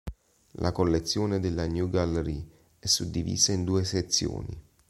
[0.53, 2.47] La collezione della Neue Galerie
[2.79, 4.59] è suddivisa in due sezioni.